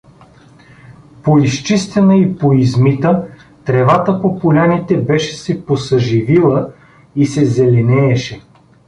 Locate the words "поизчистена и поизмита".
1.23-3.27